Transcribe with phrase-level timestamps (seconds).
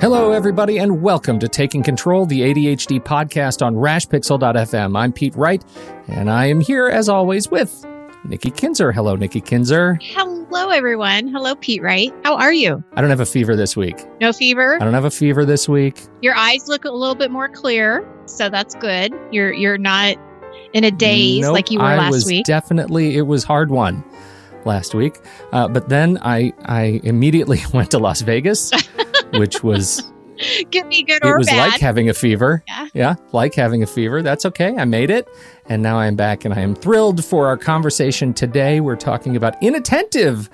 [0.00, 4.98] Hello, everybody, and welcome to Taking Control, the ADHD podcast on rashpixel.fm.
[4.98, 5.62] I'm Pete Wright,
[6.08, 7.84] and I am here, as always, with
[8.24, 8.92] Nikki Kinzer.
[8.92, 9.98] Hello, Nikki Kinzer.
[10.00, 11.28] Hello, everyone.
[11.28, 12.14] Hello, Pete Wright.
[12.24, 12.82] How are you?
[12.94, 14.06] I don't have a fever this week.
[14.22, 14.76] No fever?
[14.76, 16.00] I don't have a fever this week.
[16.22, 19.12] Your eyes look a little bit more clear, so that's good.
[19.30, 20.16] You're you're not
[20.72, 22.46] in a daze Nope, like you were I last was week.
[22.46, 24.02] Definitely, it was hard one
[24.64, 25.18] last week.
[25.52, 28.70] Uh, but then I, I immediately went to Las Vegas,
[29.34, 30.02] which was
[30.70, 31.72] good it was bad.
[31.72, 32.64] like having a fever.
[32.94, 33.16] Yeah.
[33.32, 34.22] like having a fever.
[34.22, 34.76] That's okay.
[34.76, 35.28] I made it.
[35.66, 38.80] And now I'm back and I am thrilled for our conversation today.
[38.80, 40.48] We're talking about inattentive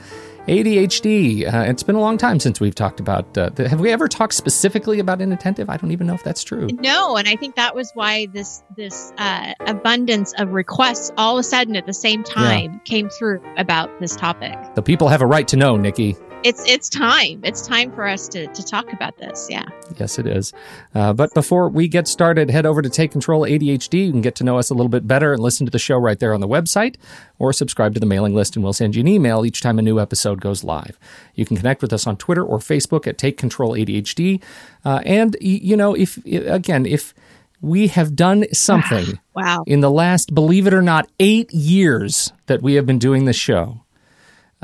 [0.49, 1.53] ADHD.
[1.53, 3.37] Uh, it's been a long time since we've talked about.
[3.37, 5.69] Uh, the, have we ever talked specifically about inattentive?
[5.69, 6.69] I don't even know if that's true.
[6.81, 11.41] no, and I think that was why this this uh, abundance of requests all of
[11.41, 14.57] a sudden at the same time came through about this topic.
[14.75, 16.17] The people have a right to know, Nikki.
[16.47, 17.41] It's it's time.
[17.43, 19.49] It's time for us to to talk about this.
[19.51, 19.65] Yeah.
[19.99, 20.53] Yes, it is.
[20.95, 24.07] Uh, but before we get started, head over to Take Control ADHD.
[24.07, 25.97] You can get to know us a little bit better and listen to the show
[25.97, 26.99] right there on the website,
[27.41, 29.83] or subscribe to the mailing list, and we'll send you an email each time a
[29.83, 30.97] new episode goes live.
[31.35, 34.41] You can connect with us on Twitter or Facebook at Take Control ADHD.
[34.85, 37.13] Uh, and you know, if again, if
[37.61, 39.65] we have done something Wow.
[39.67, 43.35] in the last, believe it or not, eight years that we have been doing this
[43.35, 43.81] show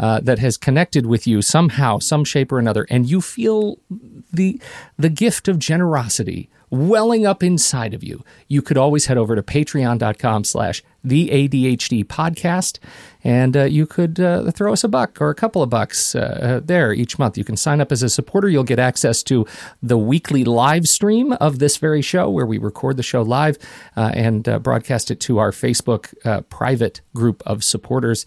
[0.03, 3.79] uh, that has connected with you somehow, some shape or another, and you feel
[4.31, 4.61] the
[4.99, 9.43] the gift of generosity welling up inside of you, you could always head over to
[9.43, 12.79] patreon.com slash the ADHD podcast,
[13.23, 16.61] and uh, you could uh, throw us a buck or a couple of bucks uh,
[16.65, 17.37] there each month.
[17.37, 18.49] You can sign up as a supporter.
[18.49, 19.47] You'll get access to
[19.83, 23.59] the weekly live stream of this very show where we record the show live
[23.95, 28.25] uh, and uh, broadcast it to our Facebook uh, private group of supporters.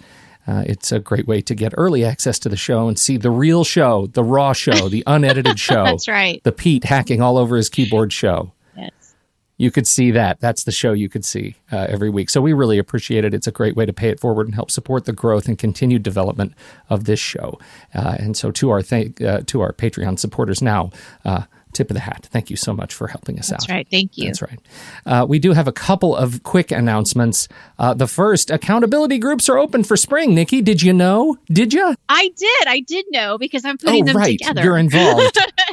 [0.48, 3.32] Uh, it's a great way to get early access to the show and see the
[3.32, 5.84] real show, the raw show, the unedited show.
[5.84, 6.44] That's right.
[6.44, 8.52] The Pete hacking all over his keyboard show.
[8.78, 9.16] Yes.
[9.58, 10.40] You could see that.
[10.40, 12.30] That's the show you could see uh, every week.
[12.30, 13.34] So we really appreciate it.
[13.34, 16.04] It's a great way to pay it forward and help support the growth and continued
[16.04, 16.54] development
[16.90, 17.58] of this show.
[17.94, 20.92] Uh, and so to our th- uh, to our Patreon supporters now,
[21.24, 21.44] uh,
[21.76, 22.28] tip of the hat.
[22.32, 23.68] Thank you so much for helping us That's out.
[23.68, 23.88] That's right.
[23.90, 24.26] Thank you.
[24.26, 24.60] That's right.
[25.06, 27.48] Uh, we do have a couple of quick announcements.
[27.78, 30.34] Uh, the first, accountability groups are open for spring.
[30.34, 31.38] Nikki, did you know?
[31.48, 31.96] Did you?
[32.10, 32.68] I did.
[32.68, 34.40] I did know because I'm putting oh, them right.
[34.40, 34.64] together.
[34.64, 35.38] You're involved.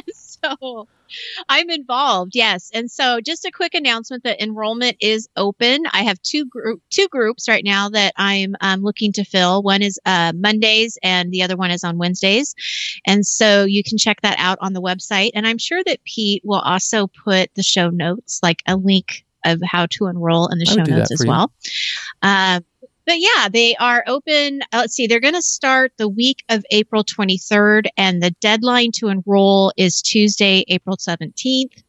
[0.43, 0.87] so
[1.49, 2.71] I'm involved, yes.
[2.73, 5.83] And so just a quick announcement that enrollment is open.
[5.91, 9.61] I have two group two groups right now that I'm um, looking to fill.
[9.61, 12.55] One is uh, Mondays and the other one is on Wednesdays.
[13.05, 15.31] And so you can check that out on the website.
[15.35, 19.61] And I'm sure that Pete will also put the show notes, like a link of
[19.63, 21.51] how to enroll in the show notes as well.
[22.21, 22.63] Um,
[23.05, 24.61] but yeah, they are open.
[24.71, 28.91] uh, Let's see, they're going to start the week of April 23rd, and the deadline
[28.95, 31.83] to enroll is Tuesday, April 17th.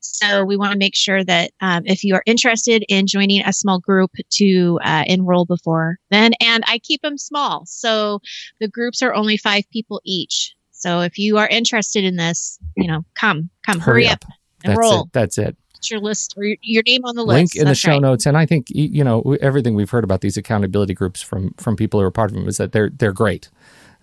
[0.00, 3.52] So we want to make sure that um, if you are interested in joining a
[3.52, 7.64] small group to uh, enroll before then, and I keep them small.
[7.66, 8.20] So
[8.60, 10.54] the groups are only five people each.
[10.70, 14.24] So if you are interested in this, you know, come, come, hurry, up,
[14.62, 15.02] That's enroll.
[15.04, 15.12] it.
[15.12, 15.56] That's it.
[15.90, 17.54] Your list or your, name on the list.
[17.54, 18.02] link in the show right.
[18.02, 21.76] notes and i think you know everything we've heard about these accountability groups from from
[21.76, 23.50] people who are part of them is that they're they're great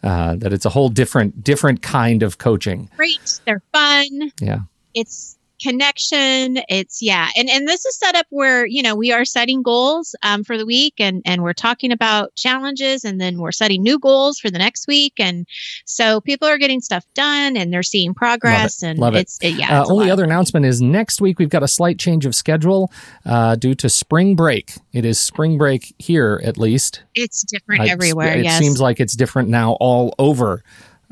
[0.03, 3.39] uh, that it's a whole different different kind of coaching Great.
[3.45, 4.31] They're fun.
[4.39, 4.61] yeah
[4.93, 6.59] it's connection.
[6.69, 10.15] It's yeah, and and this is set up where you know we are setting goals
[10.23, 13.99] um, for the week, and and we're talking about challenges, and then we're setting new
[13.99, 15.47] goals for the next week, and
[15.85, 18.91] so people are getting stuff done, and they're seeing progress, Love it.
[18.91, 19.19] and Love it.
[19.19, 19.79] it's it, yeah.
[19.79, 22.91] Uh, it's only other announcement is next week we've got a slight change of schedule
[23.25, 24.73] uh, due to spring break.
[24.93, 27.03] It is spring break here, at least.
[27.15, 28.37] It's different I- everywhere.
[28.37, 30.63] It yes, seems like it's different now all over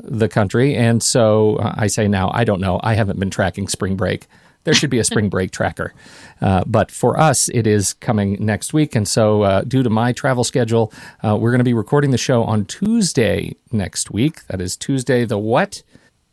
[0.02, 0.74] the country.
[0.74, 2.80] And so uh, I say now, I don't know.
[2.82, 4.26] I haven't been tracking spring break.
[4.64, 5.94] There should be a spring break tracker.
[6.40, 8.94] Uh, but for us, it is coming next week.
[8.94, 10.92] And so, uh, due to my travel schedule,
[11.24, 14.46] uh, we're going to be recording the show on Tuesday next week.
[14.48, 15.82] That is Tuesday the what?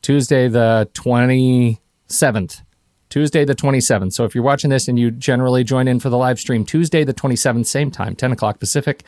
[0.01, 2.61] Tuesday the 27th.
[3.09, 4.13] Tuesday the 27th.
[4.13, 7.05] So if you're watching this and you generally join in for the live stream, Tuesday
[7.05, 9.03] the 27th, same time, 10 o'clock Pacific,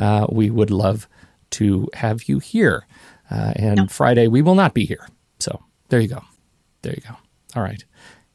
[0.00, 1.08] uh, we would love
[1.50, 2.86] to have you here.
[3.32, 5.08] Uh, and Friday, we will not be here.
[5.38, 5.58] So
[5.88, 6.22] there you go.
[6.82, 7.16] There you go.
[7.56, 7.82] All right.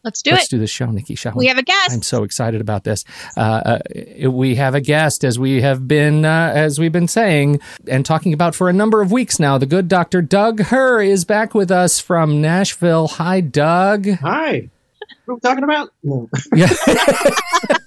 [0.04, 0.34] let's do it.
[0.34, 1.44] Let's do this show, Nikki, shall we?
[1.44, 1.92] We have a guest.
[1.92, 3.04] I'm so excited about this.
[3.36, 3.80] Uh,
[4.24, 8.06] uh, we have a guest, as we have been, uh, as we've been saying and
[8.06, 9.58] talking about for a number of weeks now.
[9.58, 10.22] The good Dr.
[10.22, 13.08] Doug Herr is back with us from Nashville.
[13.08, 14.10] Hi, Doug.
[14.22, 14.70] Hi.
[15.26, 15.90] What are we talking about?
[16.04, 16.30] No.
[16.56, 16.70] Yeah.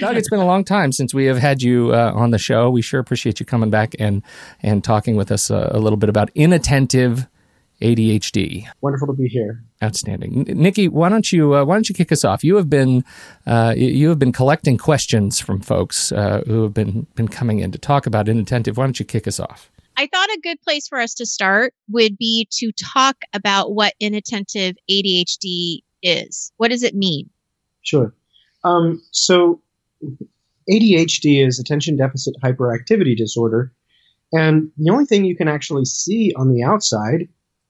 [0.00, 2.70] Doug, it's been a long time since we have had you uh, on the show.
[2.70, 4.22] We sure appreciate you coming back and
[4.62, 7.26] and talking with us uh, a little bit about inattentive
[7.80, 8.66] ADHD.
[8.80, 9.62] Wonderful to be here.
[9.82, 10.88] Outstanding, N- Nikki.
[10.88, 12.42] Why don't you uh, why don't you kick us off?
[12.42, 13.04] You have been
[13.46, 17.72] uh, you have been collecting questions from folks uh, who have been been coming in
[17.72, 18.76] to talk about inattentive.
[18.76, 19.70] Why don't you kick us off?
[19.98, 23.94] I thought a good place for us to start would be to talk about what
[23.98, 26.52] inattentive ADHD is.
[26.58, 27.30] What does it mean?
[27.82, 28.12] Sure.
[28.64, 29.60] Um, so,
[30.70, 33.72] ADHD is attention deficit hyperactivity disorder.
[34.32, 37.28] And the only thing you can actually see on the outside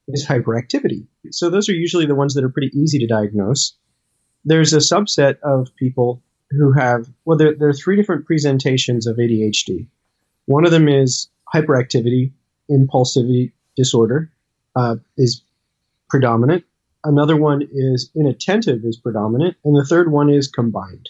[0.08, 1.06] is hyperactivity.
[1.31, 3.75] So, those are usually the ones that are pretty easy to diagnose.
[4.44, 9.17] There's a subset of people who have, well, there, there are three different presentations of
[9.17, 9.88] ADHD.
[10.46, 12.32] One of them is hyperactivity,
[12.70, 14.32] impulsivity disorder,
[14.76, 15.43] uh, is
[16.08, 16.64] predominant.
[17.05, 21.08] Another one is inattentive is predominant, and the third one is combined.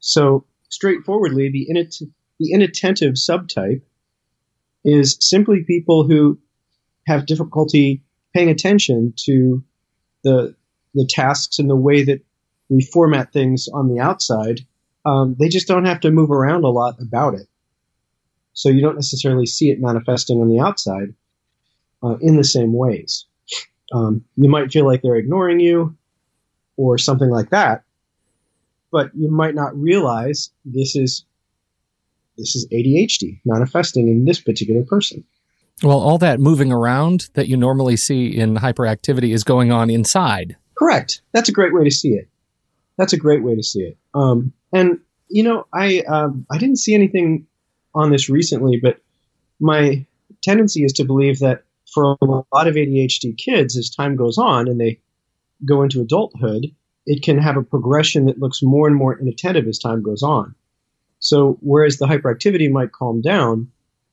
[0.00, 1.66] So, straightforwardly, the,
[2.38, 3.82] the inattentive subtype
[4.84, 6.38] is simply people who
[7.06, 8.02] have difficulty
[8.34, 9.62] paying attention to
[10.24, 10.54] the
[10.94, 12.20] the tasks and the way that
[12.68, 14.60] we format things on the outside.
[15.04, 17.46] Um, they just don't have to move around a lot about it,
[18.52, 21.14] so you don't necessarily see it manifesting on the outside
[22.02, 23.26] uh, in the same ways.
[23.92, 25.96] Um, you might feel like they're ignoring you
[26.76, 27.84] or something like that,
[28.90, 31.24] but you might not realize this is
[32.36, 35.24] this is ADHD manifesting in this particular person.
[35.82, 40.56] Well, all that moving around that you normally see in hyperactivity is going on inside.
[40.74, 41.22] Correct.
[41.32, 42.28] That's a great way to see it.
[42.96, 43.98] That's a great way to see it.
[44.14, 47.46] Um, and you know, I um, I didn't see anything
[47.94, 49.00] on this recently, but
[49.58, 50.06] my
[50.42, 54.68] tendency is to believe that for a lot of ADHD kids, as time goes on
[54.68, 55.00] and they
[55.64, 56.66] go into adulthood,
[57.10, 60.54] it can have a progression that looks more and more inattentive as time goes on.
[61.18, 63.68] So, whereas the hyperactivity might calm down,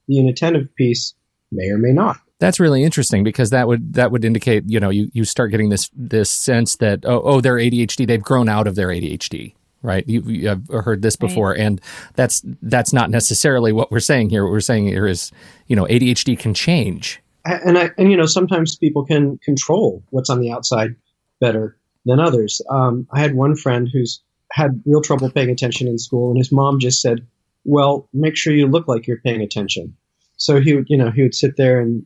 [0.07, 1.13] the inattentive piece
[1.51, 2.17] may or may not.
[2.39, 5.69] That's really interesting because that would that would indicate you know you, you start getting
[5.69, 9.53] this this sense that oh oh they're ADHD they've grown out of their ADHD
[9.83, 11.29] right you, you have heard this Right.
[11.29, 11.79] before and
[12.15, 15.31] that's that's not necessarily what we're saying here what we're saying here is
[15.67, 20.29] you know ADHD can change and I, and you know sometimes people can control what's
[20.29, 20.95] on the outside
[21.39, 21.77] better
[22.07, 22.62] than others.
[22.69, 24.21] Um, I had one friend who's
[24.51, 27.25] had real trouble paying attention in school, and his mom just said,
[27.65, 29.95] "Well, make sure you look like you're paying attention."
[30.38, 32.06] So he would, you know, he would sit there and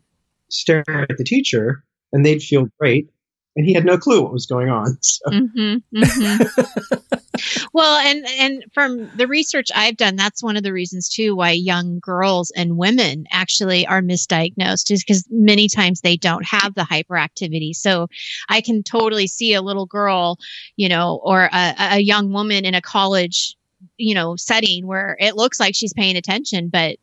[0.49, 3.09] stare at the teacher, and they'd feel great,
[3.55, 4.97] and he had no clue what was going on.
[5.01, 7.15] So, Mm-hmm, mm-hmm.
[7.73, 11.51] well, and and from the research I've done, that's one of the reasons too why
[11.51, 16.81] young girls and women actually are misdiagnosed is because many times they don't have the
[16.81, 17.73] hyperactivity.
[17.75, 18.07] So
[18.49, 20.37] I can totally see a little girl,
[20.75, 23.55] you know, or a, a young woman in a college,
[23.97, 26.97] you know, setting where it looks like she's paying attention, but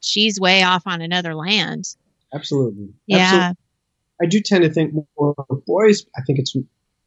[0.00, 1.84] she's way off on another land.
[2.34, 3.18] absolutely, Yeah.
[3.18, 3.56] Absolutely.
[4.20, 5.34] I do tend to think more
[5.66, 6.06] boys.
[6.16, 6.56] I think it's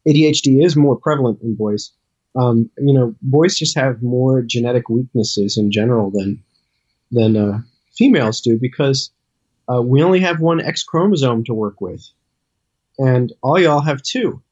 [0.06, 1.92] ADHD is more prevalent in boys.
[2.36, 6.42] Um, you know, boys just have more genetic weaknesses in general than
[7.10, 7.60] than uh,
[7.96, 9.10] females do because
[9.72, 12.06] uh, we only have one X chromosome to work with,
[12.98, 14.42] and all y'all have two.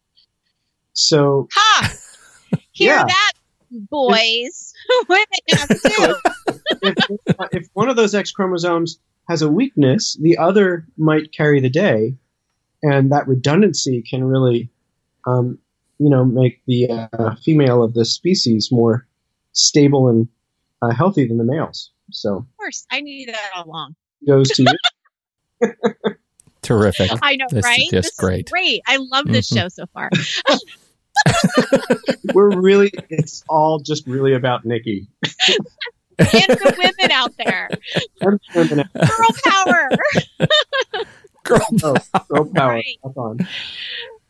[0.95, 1.93] So Ha!
[2.73, 3.05] Hear Yeah.
[3.07, 3.33] that,
[3.71, 4.73] boys?
[5.09, 6.15] Women have two.
[6.83, 6.97] if,
[7.53, 8.99] if one of those X chromosomes
[9.29, 12.17] has a weakness, the other might carry the day,
[12.83, 14.71] and that redundancy can really
[15.27, 15.59] um,
[15.99, 19.07] you know, make the uh, female of the species more
[19.53, 20.29] stable and
[20.83, 21.91] uh, healthy than the males.
[22.11, 23.97] So, of course, I knew that all along.
[24.27, 24.63] Goes to
[25.61, 25.69] you.
[26.63, 27.11] Terrific.
[27.23, 27.79] I know, This right?
[27.79, 28.51] is just This great.
[28.51, 28.83] great.
[28.87, 29.59] I love this Mhm.
[29.61, 30.11] show so far.
[32.35, 35.07] We're really, it's all just really about Nikki.
[36.19, 37.69] and the women out there.
[38.21, 39.91] And women Girl power.
[41.45, 41.97] Girl, Oh,
[42.29, 42.73] girl power.
[42.73, 42.99] Right.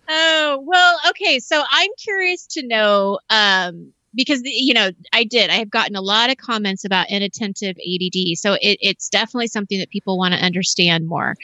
[0.09, 1.39] Oh, well, okay.
[1.39, 5.51] So I'm curious to know um, because, the, you know, I did.
[5.51, 8.37] I have gotten a lot of comments about inattentive ADD.
[8.37, 11.37] So it, it's definitely something that people want to understand more.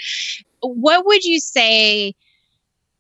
[0.61, 2.15] What would you say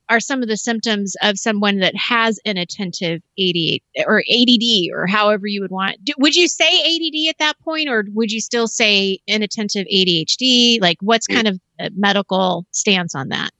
[0.08, 5.46] are some of the symptoms of someone that has inattentive ADD or ADD or however
[5.46, 6.04] you would want?
[6.04, 10.80] Do, would you say ADD at that point or would you still say inattentive ADHD?
[10.80, 13.50] Like, what's kind of a medical stance on that?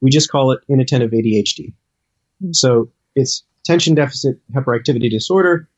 [0.00, 1.72] We just call it inattentive ADHD.
[2.40, 2.52] Hmm.
[2.52, 5.68] So it's attention deficit hyperactivity disorder,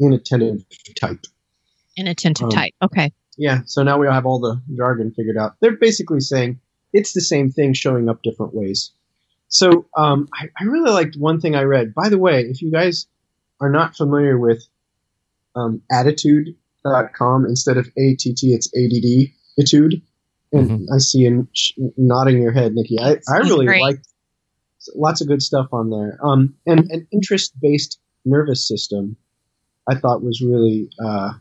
[0.00, 0.64] inattentive
[1.00, 1.24] type.
[1.96, 2.72] Inattentive Um, type.
[2.82, 3.12] Okay.
[3.36, 5.54] Yeah, so now we have all the jargon figured out.
[5.60, 6.60] They're basically saying
[6.92, 8.90] it's the same thing showing up different ways.
[9.48, 11.94] So um, I, I really liked one thing I read.
[11.94, 13.06] By the way, if you guys
[13.60, 14.66] are not familiar with
[15.54, 20.02] um, attitude.com, instead of ATT, it's ADD, attitude.
[20.52, 21.48] And I see you
[21.96, 22.98] nodding your head, Nikki.
[22.98, 23.82] I, I really great.
[23.82, 24.06] liked
[24.94, 26.18] lots of good stuff on there.
[26.22, 29.16] Um, and an interest based nervous system,
[29.88, 31.32] I thought was really uh,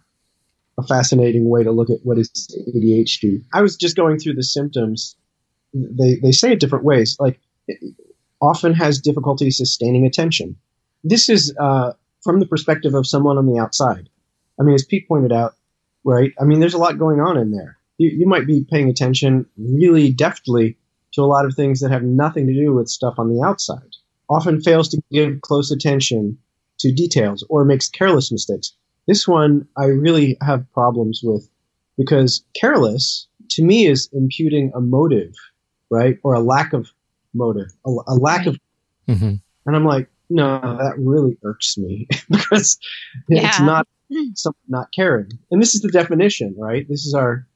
[0.77, 2.29] a fascinating way to look at what is
[2.75, 3.43] ADHD.
[3.53, 5.15] I was just going through the symptoms.
[5.73, 7.17] They they say it different ways.
[7.19, 7.79] Like it
[8.41, 10.55] often has difficulty sustaining attention.
[11.03, 14.09] This is uh, from the perspective of someone on the outside.
[14.59, 15.55] I mean, as Pete pointed out,
[16.03, 16.31] right?
[16.39, 17.76] I mean, there's a lot going on in there.
[17.97, 20.77] You, you might be paying attention really deftly
[21.13, 23.95] to a lot of things that have nothing to do with stuff on the outside.
[24.29, 26.37] Often fails to give close attention
[26.79, 28.73] to details or makes careless mistakes.
[29.07, 31.49] This one I really have problems with
[31.97, 35.33] because careless to me is imputing a motive,
[35.89, 36.17] right?
[36.23, 36.87] Or a lack of
[37.33, 38.57] motive, a, a lack of,
[39.07, 39.39] Mhm.
[39.65, 42.77] and I'm like, no, that really irks me because
[43.29, 43.87] it's not
[44.35, 45.31] something not caring.
[45.51, 46.85] And this is the definition, right?
[46.87, 47.47] This is our,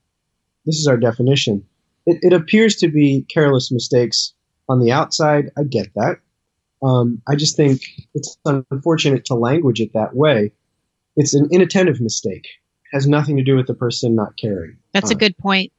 [0.65, 1.65] this is our definition.
[2.06, 4.34] It, it appears to be careless mistakes
[4.70, 5.51] on the outside.
[5.58, 6.18] I get that.
[6.84, 7.82] Um, I just think
[8.13, 10.51] it's unfortunate to language it that way.
[11.15, 12.46] It's an inattentive mistake.
[12.46, 14.77] It has nothing to do with the person not caring.
[14.94, 15.72] That's a Uh, good point.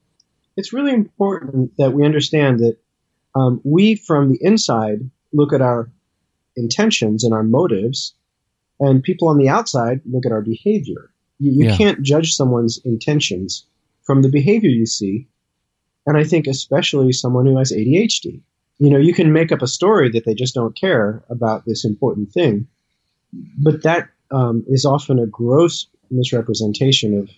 [0.57, 2.77] It's really important that we understand that
[3.35, 4.99] um, we, from the inside,
[5.33, 5.91] look at our
[6.57, 8.15] intentions and our motives,
[8.79, 11.11] and people on the outside look at our behavior.
[11.39, 11.77] You, you Yeah.
[11.77, 13.67] can't judge someone's intentions
[14.05, 15.29] from the behavior you see,
[16.07, 18.41] and I think especially someone who has ADHD.
[18.79, 21.85] You know, you can make up a story that they just don't care about this
[21.85, 22.67] important thing,
[23.63, 27.31] but that um, is often a gross misrepresentation of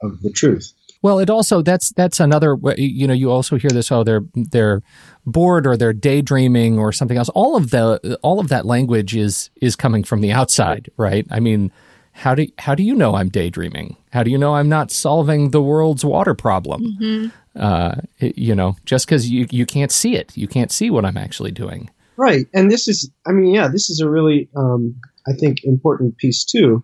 [0.00, 0.72] of the truth.
[1.02, 4.82] Well, it also that's that's another you know you also hear this oh they're they're
[5.26, 7.28] bored or they're daydreaming or something else.
[7.30, 11.26] All of the all of that language is is coming from the outside, right?
[11.30, 11.70] I mean,
[12.18, 13.96] how do how do you know I'm daydreaming?
[14.10, 16.96] How do you know I'm not solving the world's water problem?
[17.00, 17.32] Mhm.
[17.54, 21.16] Uh, you know, just because you you can't see it, you can't see what I'm
[21.16, 21.90] actually doing.
[22.16, 24.96] Right, and this is, I mean, yeah, this is a really, um,
[25.28, 26.82] I think, important piece too.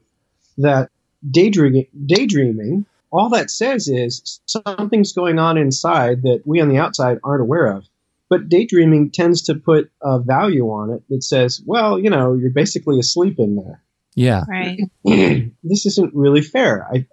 [0.59, 0.91] That
[1.29, 7.19] daydreaming, daydreaming, all that says is something's going on inside that we on the outside
[7.25, 7.85] aren't aware of.
[8.31, 12.51] But daydreaming tends to put a value on it that says, well, you know, you're
[12.51, 13.83] basically asleep in there.
[14.15, 14.81] Yeah, Right.
[15.63, 16.87] this isn't really fair.
[16.93, 17.07] I,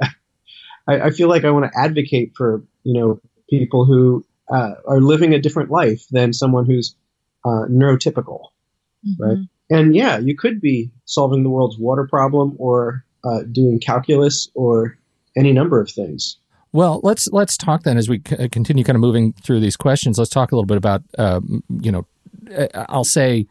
[0.87, 5.01] I, I feel like I want to advocate for you know people who uh, are
[5.01, 6.95] living a different life than someone who's
[7.45, 8.47] uh, neurotypical.
[9.19, 9.37] Right.
[9.37, 9.49] Mhm.
[9.69, 14.97] And yeah, you could be solving the world's water problem or uh, doing calculus or
[15.37, 16.37] any number of things.
[16.73, 20.17] Well, let's let's talk then as we c- continue kind of moving through these questions.
[20.17, 22.05] Let's talk a little bit about um, you know,
[22.55, 23.47] uh, I'll say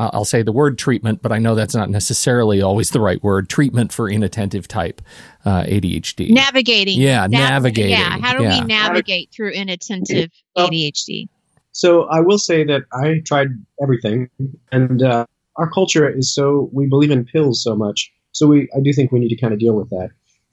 [0.00, 3.22] uh, I'll say the word treatment, but I know that's not necessarily always the right
[3.22, 3.50] word.
[3.50, 5.02] Treatment for inattentive type
[5.44, 6.30] uh, ADHD.
[6.30, 6.98] Navigating.
[6.98, 7.90] Yeah, Nav- navigating.
[7.90, 8.18] Yeah.
[8.18, 8.60] How do Yeah.
[8.60, 11.28] we navigate through inattentive ADHD?
[11.72, 13.48] So I will say that I tried
[13.82, 14.30] everything,
[14.72, 15.26] and uh,
[15.56, 18.10] our culture is so we believe in pills so much.
[18.32, 20.08] So we, I do think we need to kind of deal with that.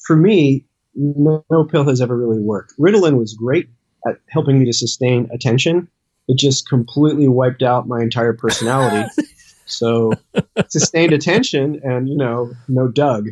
[0.05, 2.73] For me, no, no pill has ever really worked.
[2.77, 3.69] Ritalin was great
[4.05, 5.87] at helping me to sustain attention.
[6.27, 9.09] It just completely wiped out my entire personality.
[9.67, 10.13] so
[10.69, 13.27] sustained attention, and you know, no Doug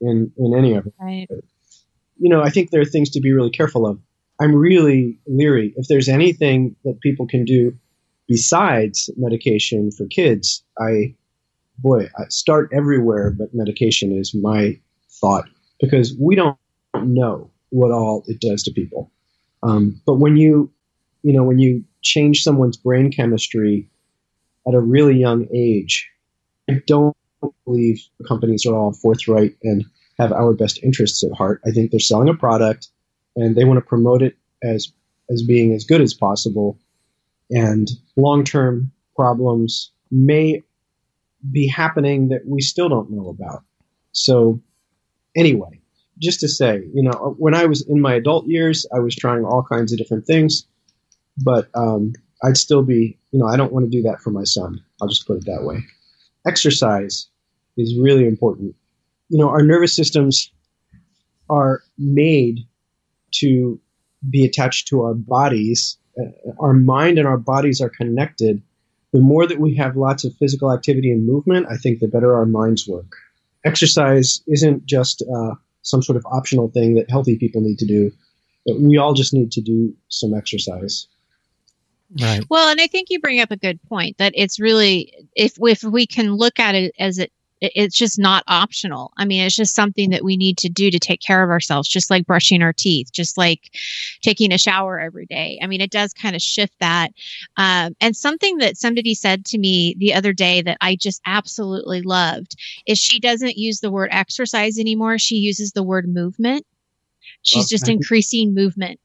[0.00, 1.28] in in any of it Right.
[2.18, 4.00] you know, I think there are things to be really careful of.
[4.40, 5.74] I'm really leery.
[5.76, 7.76] If there's anything that people can do
[8.28, 11.14] besides medication for kids, I
[11.78, 14.80] boy, I start everywhere, but medication is my
[15.20, 15.46] thought
[15.80, 16.58] because we don't
[16.94, 19.10] know what all it does to people.
[19.62, 20.70] Um, but when you,
[21.22, 23.88] you know, when you change someone's brain chemistry
[24.66, 26.10] at a really young age,
[26.68, 27.16] I don't
[27.64, 29.84] believe companies are all forthright and
[30.18, 31.60] have our best interests at heart.
[31.66, 32.88] I think they're selling a product
[33.36, 34.92] and they want to promote it as
[35.30, 36.78] as being as good as possible.
[37.50, 40.62] And long term problems may
[41.50, 43.62] be happening that we still don't know about.
[44.12, 44.60] So,
[45.36, 45.80] anyway,
[46.18, 49.44] just to say, you know, when I was in my adult years, I was trying
[49.44, 50.66] all kinds of different things,
[51.36, 52.12] but um,
[52.44, 54.82] I'd still be, you know, I don't want to do that for my son.
[55.00, 55.78] I'll just put it that way.
[56.46, 57.26] Exercise
[57.76, 58.74] is really important.
[59.30, 60.52] You know, our nervous systems
[61.48, 62.60] are made
[63.36, 63.80] to
[64.30, 65.96] be attached to our bodies.
[66.18, 68.62] Uh, our mind and our bodies are connected.
[69.12, 72.34] The more that we have lots of physical activity and movement, I think the better
[72.34, 73.16] our minds work.
[73.64, 78.10] Exercise isn't just uh, some sort of optional thing that healthy people need to do.
[78.78, 81.06] We all just need to do some exercise.
[82.20, 82.44] Right.
[82.48, 85.82] Well, and I think you bring up a good point that it's really if if
[85.82, 89.12] we can look at it as it it's just not optional.
[89.16, 91.88] I mean, it's just something that we need to do to take care of ourselves,
[91.88, 93.70] just like brushing our teeth, just like
[94.22, 95.58] taking a shower every day.
[95.62, 97.12] I mean, it does kind of shift that.
[97.56, 102.02] Um, and something that somebody said to me the other day that I just absolutely
[102.02, 102.56] loved
[102.86, 105.18] is she doesn't use the word exercise anymore.
[105.18, 106.66] She uses the word movement.
[107.42, 109.00] She's well, just increasing movement.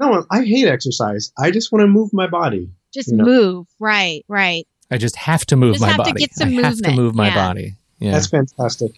[0.00, 1.30] No, I hate exercise.
[1.38, 2.70] I just want to move my body.
[2.92, 3.24] Just you know?
[3.24, 3.66] move.
[3.78, 4.66] Right, right.
[4.90, 6.26] I just have to move just my body.
[6.40, 6.64] I movement.
[6.64, 7.34] have to move my yeah.
[7.34, 7.74] body.
[7.98, 8.12] Yeah.
[8.12, 8.92] That's fantastic.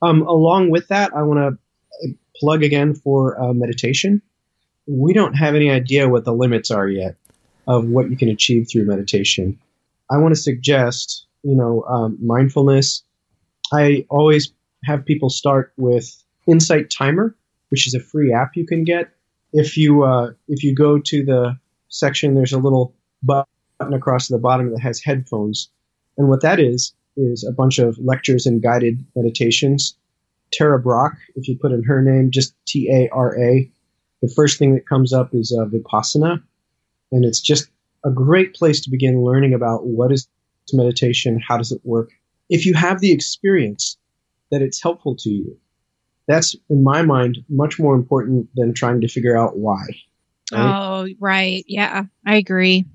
[0.00, 4.22] Um, along with that, I want to plug again for uh, meditation.
[4.86, 7.16] We don't have any idea what the limits are yet
[7.66, 9.58] of what you can achieve through meditation.
[10.10, 13.02] I want to suggest, you know, um, mindfulness.
[13.72, 14.50] I always
[14.84, 16.10] have people start with
[16.46, 17.36] Insight Timer,
[17.68, 19.10] which is a free app you can get.
[19.52, 23.46] If you uh, if you go to the section, there's a little button
[23.94, 25.70] across the bottom that has headphones,
[26.16, 29.96] and what that is is a bunch of lectures and guided meditations.
[30.52, 33.70] Tara Brach, if you put in her name, just T A R A,
[34.22, 36.42] the first thing that comes up is uh, Vipassana.
[37.10, 37.70] And it's just
[38.04, 40.28] a great place to begin learning about what is
[40.72, 42.10] meditation, how does it work.
[42.50, 43.96] If you have the experience
[44.50, 45.56] that it's helpful to you,
[46.28, 49.82] that's, in my mind, much more important than trying to figure out why.
[50.52, 50.76] Right?
[50.76, 51.64] Oh, right.
[51.66, 52.86] Yeah, I agree.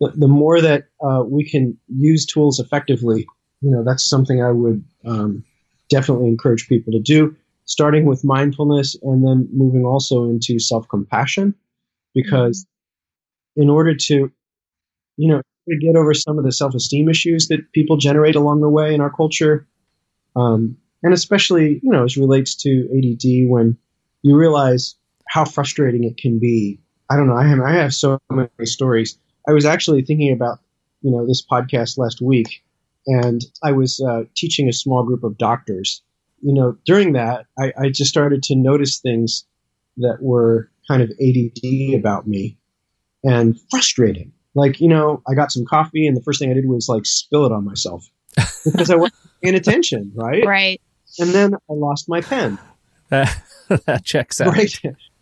[0.00, 3.26] The, the more that uh, we can use tools effectively,
[3.60, 5.44] you know, that's something I would um,
[5.90, 11.54] definitely encourage people to do, starting with mindfulness and then moving also into self compassion,
[12.14, 13.62] because mm-hmm.
[13.62, 14.32] in order to,
[15.18, 18.62] you know, to get over some of the self esteem issues that people generate along
[18.62, 19.68] the way in our culture,
[20.34, 23.76] um, and especially, you know, as relates to ADD, when
[24.22, 24.96] you realize
[25.28, 26.80] how frustrating it can be.
[27.08, 27.36] I don't know.
[27.36, 29.18] I have I have so many stories.
[29.48, 30.58] I was actually thinking about,
[31.02, 32.62] you know, this podcast last week
[33.06, 36.02] and I was uh, teaching a small group of doctors.
[36.42, 39.44] You know, during that, I, I just started to notice things
[39.98, 42.58] that were kind of ADD about me
[43.24, 44.32] and frustrating.
[44.54, 47.06] Like, you know, I got some coffee, and the first thing I did was like
[47.06, 48.08] spill it on myself
[48.64, 50.44] because I wasn't paying attention, right?
[50.46, 50.80] Right.
[51.18, 52.58] And then I lost my pen.
[53.08, 53.42] That,
[53.86, 54.54] that checks out.
[54.54, 54.74] Right.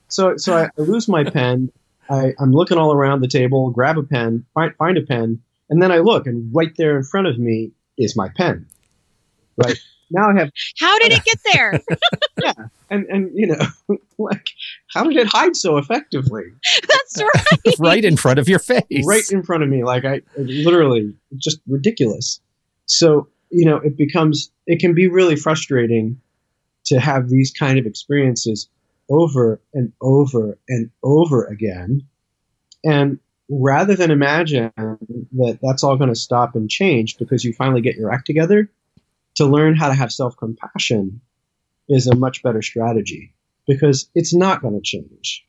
[0.09, 1.70] So, so I, I lose my pen.
[2.11, 5.83] I, I'm looking all around the table, grab a pen, find, find a pen, and
[5.83, 8.66] then I look, and right there in front of me is my pen.
[9.57, 9.79] Right
[10.11, 10.51] now, I have.
[10.79, 11.81] How did it get there?
[12.42, 12.53] yeah,
[12.88, 14.48] and and you know, like,
[14.94, 16.44] how did it hide so effectively?
[16.88, 17.74] That's right.
[17.79, 19.05] right in front of your face.
[19.05, 22.40] Right in front of me, like I literally just ridiculous.
[22.87, 26.20] So you know, it becomes it can be really frustrating
[26.87, 28.68] to have these kind of experiences
[29.11, 32.02] over and over and over again.
[32.84, 37.80] And rather than imagine that that's all going to stop and change because you finally
[37.80, 38.70] get your act together,
[39.37, 41.20] to learn how to have self compassion
[41.88, 43.32] is a much better strategy
[43.66, 45.46] because it's not going to change.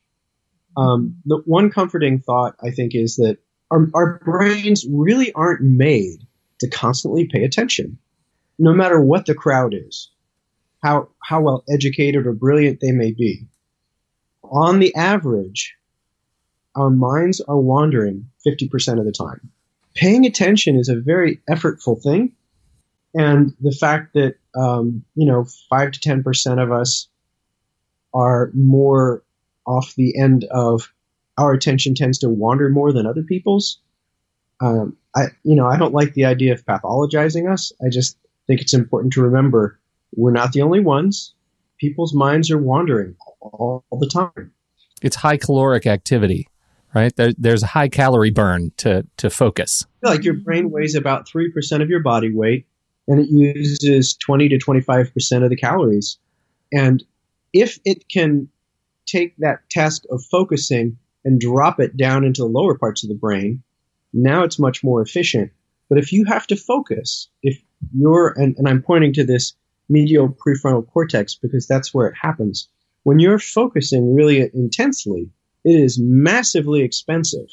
[0.76, 3.38] Um, the one comforting thought I think is that
[3.70, 6.26] our, our brains really aren't made
[6.60, 7.98] to constantly pay attention,
[8.58, 10.10] no matter what the crowd is,
[10.82, 13.46] how how well educated or brilliant they may be.
[14.44, 15.76] On the average,
[16.74, 19.50] our minds are wandering 50% of the time.
[19.94, 22.32] Paying attention is a very effortful thing.
[23.14, 27.08] And the fact that, um, you know, 5 to 10% of us
[28.14, 29.22] are more
[29.66, 30.92] off the end of
[31.36, 33.78] our attention tends to wander more than other people's.
[34.60, 37.72] Um, I, you know, I don't like the idea of pathologizing us.
[37.84, 38.16] I just,
[38.50, 39.78] think it's important to remember
[40.16, 41.34] we're not the only ones.
[41.78, 44.50] People's minds are wandering all, all the time.
[45.02, 46.48] It's high caloric activity,
[46.92, 47.14] right?
[47.14, 49.86] There, there's a high calorie burn to, to focus.
[50.02, 52.66] Like your brain weighs about 3% of your body weight
[53.06, 56.18] and it uses 20 to 25% of the calories.
[56.72, 57.04] And
[57.52, 58.48] if it can
[59.06, 63.14] take that task of focusing and drop it down into the lower parts of the
[63.14, 63.62] brain,
[64.12, 65.50] now it's much more efficient.
[65.88, 67.60] But if you have to focus, if
[67.94, 69.54] you're, and, and I'm pointing to this
[69.88, 72.68] medial prefrontal cortex because that's where it happens.
[73.02, 75.30] When you're focusing really intensely,
[75.64, 77.48] it is massively expensive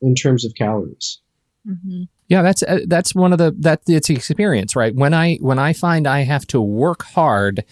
[0.00, 1.18] in terms of calories.
[1.66, 2.04] Mm-hmm.
[2.28, 4.94] Yeah, that's uh, that's one of the that it's experience, right?
[4.94, 7.64] When I when I find I have to work hard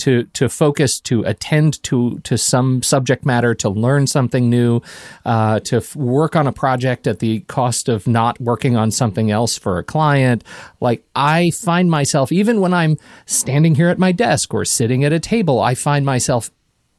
[0.00, 4.80] to to focus, to attend to to some subject matter, to learn something new,
[5.24, 9.30] uh, to f- work on a project at the cost of not working on something
[9.30, 10.44] else for a client.
[10.80, 15.12] Like I find myself, even when I'm standing here at my desk or sitting at
[15.12, 16.50] a table, I find myself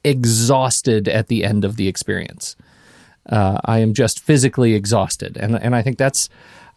[0.04, 2.56] exhausted at the end of the experience.
[3.28, 6.30] Uh, I am just physically exhausted, and and I think that's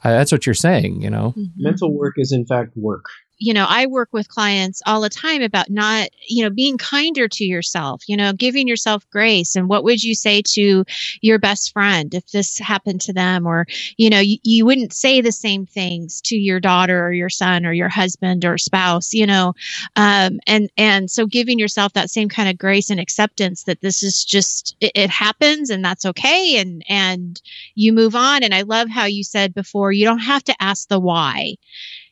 [0.04, 1.00] uh, that's what you're saying.
[1.00, 1.62] You know, mm-hmm.
[1.62, 3.06] mental work is in fact work
[3.42, 7.28] you know, I work with clients all the time about not, you know, being kinder
[7.28, 9.56] to yourself, you know, giving yourself grace.
[9.56, 10.84] And what would you say to
[11.22, 13.46] your best friend if this happened to them?
[13.46, 13.66] Or,
[13.98, 17.66] you know, you, you wouldn't say the same things to your daughter or your son
[17.66, 19.54] or your husband or spouse, you know,
[19.96, 24.04] um, and, and so giving yourself that same kind of grace and acceptance that this
[24.04, 26.58] is just, it, it happens and that's okay.
[26.58, 27.42] And, and
[27.74, 28.44] you move on.
[28.44, 31.56] And I love how you said before, you don't have to ask the why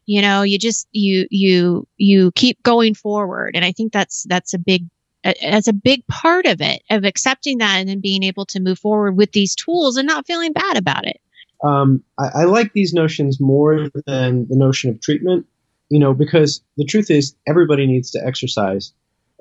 [0.07, 3.57] you know you just you you you keep going forward.
[3.57, 4.87] And i think that's that's a big
[5.23, 8.79] that's a big part of it of accepting that and then being able to move
[8.79, 11.21] forward with these tools and not feeling bad about it.
[11.63, 15.47] Um, I, I like these notions more than the notion of treatment
[15.91, 18.93] you know because the truth is everybody needs to exercise.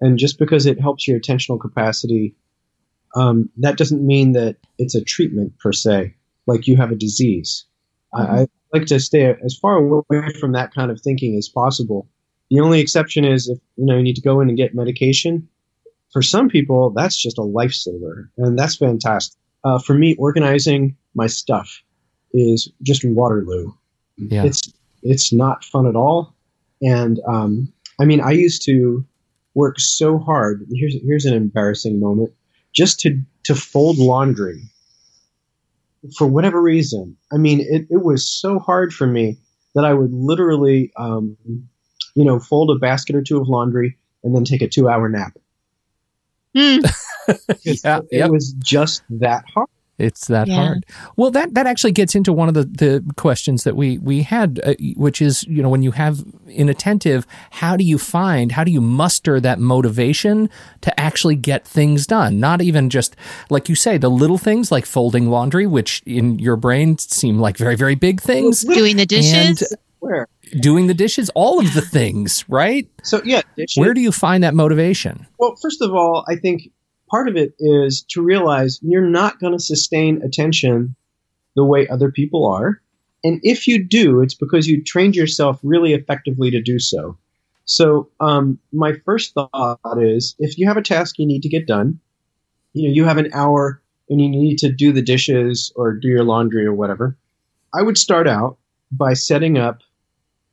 [0.01, 2.35] And just because it helps your attentional capacity
[3.15, 7.65] um, that doesn't mean that it's a treatment per se like you have a disease.
[8.13, 8.35] Mm-hmm.
[8.35, 12.07] I, like to stay as far away from that kind of thinking as possible.
[12.49, 15.47] The only exception is if you know you need to go in and get medication.
[16.11, 19.37] For some people, that's just a lifesaver, and that's fantastic.
[19.63, 21.83] Uh, for me, organizing my stuff
[22.33, 23.71] is just Waterloo.
[24.17, 24.43] Yeah.
[24.43, 26.33] It's it's not fun at all,
[26.81, 29.05] and um, I mean, I used to
[29.53, 30.65] work so hard.
[30.71, 32.31] Here's here's an embarrassing moment.
[32.73, 34.63] Just to to fold laundry
[36.17, 39.37] for whatever reason, I mean, it, it was so hard for me
[39.75, 41.37] that I would literally, um,
[42.15, 45.09] you know, fold a basket or two of laundry and then take a two hour
[45.09, 45.37] nap.
[46.55, 46.83] Mm.
[47.83, 48.31] yeah, it, yep.
[48.31, 49.69] was just that hard.
[49.99, 50.55] It's that yeah.
[50.55, 50.85] hard.
[51.15, 54.59] Well, that that actually gets into one of the, the questions that we we had,
[54.63, 58.71] uh, which is you know when you have inattentive, how do you find, how do
[58.71, 60.49] you muster that motivation
[60.81, 62.39] to actually get things done?
[62.39, 63.15] Not even just
[63.49, 67.57] like you say, the little things like folding laundry, which in your brain seem like
[67.57, 68.61] very very big things.
[68.61, 69.61] Doing the dishes.
[69.61, 70.27] And, Where?
[70.59, 72.89] doing the dishes, all of the things, right?
[73.03, 73.77] So yeah, dishes.
[73.77, 75.27] where do you find that motivation?
[75.37, 76.71] Well, first of all, I think
[77.09, 80.95] part of it is to realize you're not going to sustain attention
[81.55, 82.81] the way other people are.
[83.23, 87.17] And if you do, it's because you trained yourself really effectively to do so.
[87.65, 91.67] So, um, my first thought is if you have a task you need to get
[91.67, 91.99] done,
[92.73, 96.07] you know, you have an hour and you need to do the dishes or do
[96.07, 97.15] your laundry or whatever,
[97.73, 98.57] I would start out
[98.91, 99.81] by setting up,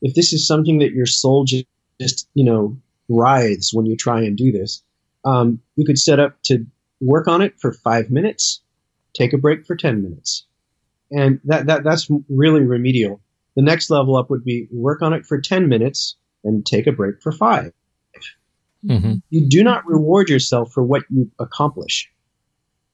[0.02, 1.64] if this is something that your soul just,
[1.98, 2.76] just you know,
[3.08, 4.82] writhes when you try and do this,
[5.26, 6.64] um, you could set up to
[7.00, 8.62] work on it for five minutes,
[9.12, 10.46] take a break for 10 minutes.
[11.10, 13.20] And that, that, that's really remedial.
[13.56, 16.92] The next level up would be work on it for 10 minutes and take a
[16.92, 17.72] break for 5
[18.86, 19.14] mm-hmm.
[19.30, 22.08] You do not reward yourself for what you accomplish.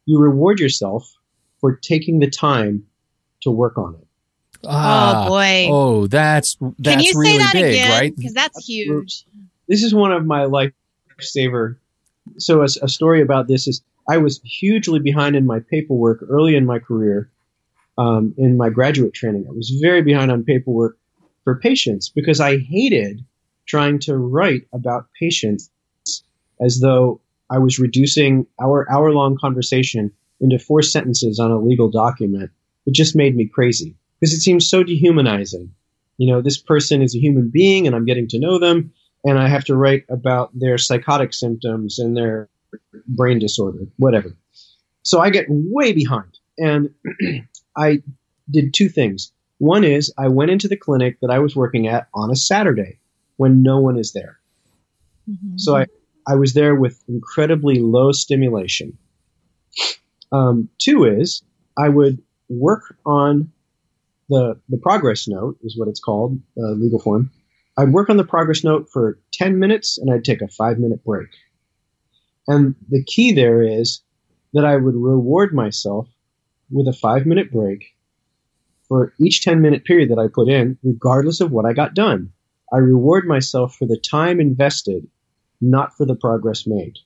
[0.06, 1.14] You reward yourself
[1.60, 2.86] for taking the time
[3.42, 4.06] to work on it.
[4.64, 5.66] Ah, oh boy!
[5.68, 7.90] Oh, that's that's Can you really say that big, again?
[7.90, 8.16] right?
[8.16, 9.24] Because that's huge.
[9.66, 10.72] This is one of my life
[11.22, 11.76] lifesaver
[12.38, 16.56] so a, a story about this is I was hugely behind in my paperwork early
[16.56, 17.30] in my career.
[17.98, 20.96] Um, in my graduate training, I was very behind on paperwork
[21.44, 23.24] for patients because I hated
[23.66, 25.70] trying to write about patients
[26.60, 31.90] as though I was reducing our hour long conversation into four sentences on a legal
[31.90, 32.50] document.
[32.86, 35.72] It just made me crazy because it seems so dehumanizing.
[36.16, 38.92] You know, this person is a human being and I'm getting to know them
[39.24, 42.48] and I have to write about their psychotic symptoms and their
[43.06, 44.34] brain disorder, whatever.
[45.02, 46.38] So I get way behind.
[46.58, 46.90] And
[47.76, 48.02] I
[48.50, 49.32] did two things.
[49.58, 52.98] One is I went into the clinic that I was working at on a Saturday
[53.36, 54.38] when no one is there.
[55.30, 55.58] Mhm.
[55.58, 55.86] So I,
[56.26, 58.98] I was there with incredibly low stimulation.
[60.32, 61.42] Um, two is
[61.78, 63.52] I would work on
[64.28, 67.30] the the progress note is what it's called, uh, legal form.
[67.76, 71.04] I'd work on the progress note for ten minutes and I'd take a five minute
[71.04, 71.28] break.
[72.48, 74.02] And the key there is
[74.52, 76.08] that I would reward myself
[76.70, 77.94] with a five minute break
[78.88, 82.30] for each 10 minute period that I put in, regardless of what I got done.
[82.72, 85.06] I reward myself for the time invested,
[85.60, 86.98] not for the progress made.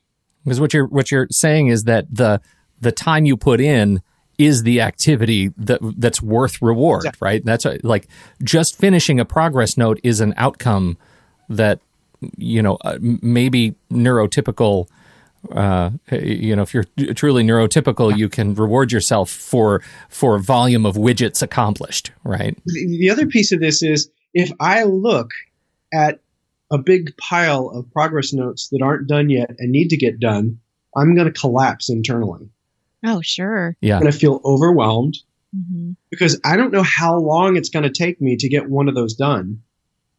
[0.45, 2.41] Because what you're what you're saying is that the
[2.81, 4.01] the time you put in
[4.39, 7.45] is the activity that that's worth reward, right?
[7.45, 8.09] That's a, like
[8.43, 10.99] just finishing a progress note is an outcome
[11.49, 11.81] that
[12.37, 14.89] you know uh, maybe neurotypical.
[15.53, 20.97] Uh, you know, if you're truly neurotypical, you can reward yourself for for volume of
[20.97, 22.59] widgets accomplished, right?
[22.67, 25.31] The, the other piece of this is if I look
[25.95, 26.21] at
[26.71, 30.59] a big pile of progress notes that aren't done yet and need to get done,
[30.97, 32.49] I'm going to collapse internally.
[33.07, 33.77] Oh, sure.
[33.81, 33.97] Yeah.
[33.97, 35.17] I'm going to feel overwhelmed
[35.55, 38.89] hmm because I don't know how long it's going to take me to get one
[38.89, 39.61] of those done.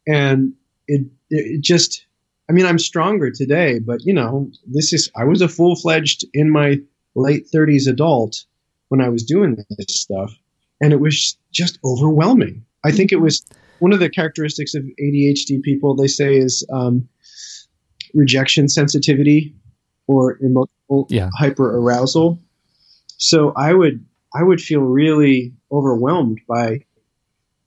[0.06, 0.52] And
[0.86, 2.06] it, it just,
[2.48, 6.24] I mean, I'm stronger today, but you know, this is, I was a full fledged
[6.34, 6.76] in my
[7.16, 8.44] late 30s adult
[8.88, 10.32] when I was doing this stuff.
[10.80, 12.64] And it was just overwhelming.
[12.84, 13.44] I think it was
[13.80, 17.08] one of the characteristics of ADHD people, they say, is um,
[18.14, 19.54] rejection sensitivity
[20.06, 21.30] or emotional Yeah.
[21.36, 22.38] hyper arousal.
[23.18, 24.04] So I would
[24.34, 26.80] I would feel really overwhelmed by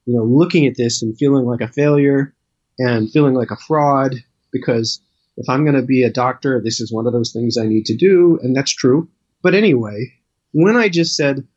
[0.06, 2.34] you know looking at this and feeling like a failure
[2.80, 4.16] and feeling like a fraud
[4.52, 5.02] because
[5.38, 7.86] if I'm going to be a doctor, this is one of those things I need
[7.86, 9.10] to do, and that's true.
[9.42, 10.14] But anyway,
[10.52, 11.48] when I just said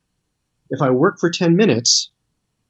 [0.69, 2.11] if I work for 10 minutes,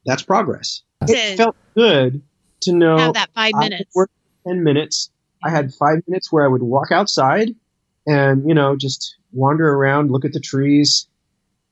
[0.04, 0.82] that's progress.
[1.02, 2.22] It felt good
[2.62, 3.94] to know have that five I minutes.
[3.94, 4.12] worked
[4.46, 5.10] 10 minutes.
[5.44, 7.54] I had five minutes where I would walk outside
[8.06, 11.08] and, you know, just wander around, look at the trees,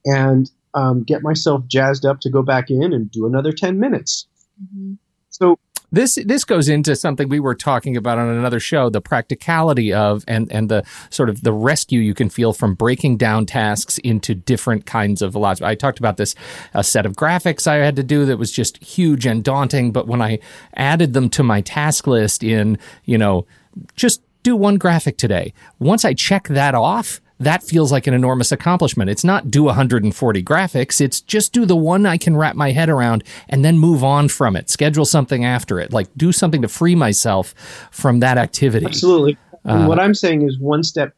[0.05, 4.27] and um, get myself jazzed up to go back in and do another 10 minutes.
[4.63, 4.99] Mhm.
[5.31, 5.59] So,
[5.93, 10.25] This this goes into something we were talking about on another show, the practicality of
[10.27, 14.35] and and the sort of the rescue you can feel from breaking down tasks into
[14.35, 15.63] different kinds of lots.
[15.63, 16.35] I talked about this
[16.73, 20.09] a set of graphics I had to do that was just huge and daunting, but
[20.09, 20.41] when I
[20.75, 23.47] added them to my task list in, you know,
[23.95, 25.53] just do one graphic today.
[25.79, 29.11] Once I check that off, that feels like an enormous accomplishment.
[29.11, 32.89] It's not do 140 graphics, it's just do the one I can wrap my head
[32.89, 34.71] around and then move on from it.
[34.71, 35.93] Schedule something after it.
[35.93, 37.55] Like do something to free myself
[37.91, 38.87] from that activity.
[38.87, 39.37] absolutely.
[39.65, 41.15] Uh, what I'm saying is one step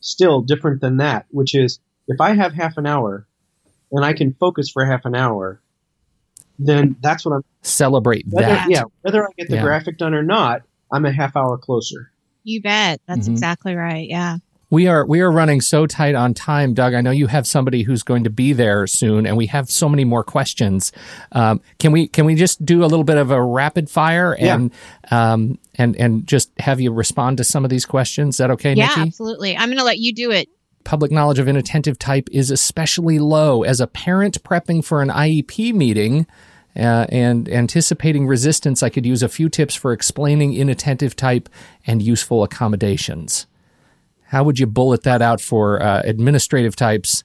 [0.00, 3.26] still different than that, which is if I have half an hour
[3.92, 5.60] and I can focus for half an hour,
[6.58, 8.70] then that's what I'm Celebrate whether, that.
[8.70, 9.62] yeah, whether I get the Yeah.
[9.62, 12.10] graphic done or not, I'm a half hour closer.
[12.44, 13.00] You bet.
[13.06, 13.32] That's Mhm.
[13.32, 14.08] exactly right.
[14.08, 14.38] Yeah.
[14.70, 16.94] We are we are running so tight on time, Doug.
[16.94, 19.88] I know you have somebody who's going to be there soon, and we have so
[19.88, 20.92] many more questions.
[21.32, 24.54] Um, can we can we just do a little bit of a rapid fire Yeah.
[24.54, 24.70] and
[25.10, 28.36] um, and and just have you respond to some of these questions?
[28.36, 29.00] Is that okay, yeah, Nikki?
[29.00, 29.56] absolutely.
[29.56, 30.48] I'm going to let you do it.
[30.84, 33.64] Public knowledge of inattentive type is especially low.
[33.64, 36.26] As a parent prepping for an IEP meeting.
[36.76, 41.48] Uh, and anticipating resistance, I could use a few tips for explaining inattentive type
[41.84, 43.48] and useful accommodations.
[44.30, 47.24] How would you bullet that out for uh, administrative types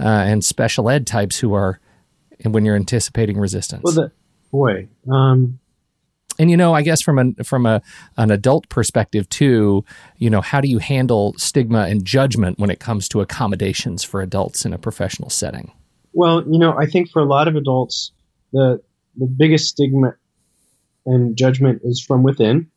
[0.00, 1.80] uh, and special ed types who are
[2.40, 3.82] and when you're anticipating resistance?
[3.84, 4.12] Well, the
[4.50, 5.58] boy, um,
[6.38, 7.82] and you know, I guess from a from a
[8.16, 9.84] an adult perspective too,
[10.16, 14.22] you know, how do you handle stigma and judgment when it comes to accommodations for
[14.22, 15.72] adults in a professional setting?
[16.14, 18.12] Well, you know, I think for a lot of adults,
[18.52, 18.80] the
[19.18, 20.14] the biggest stigma
[21.04, 22.70] and judgment is from within.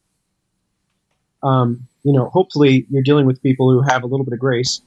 [1.41, 4.81] Um, you know, hopefully you're dealing with people who have a little bit of grace.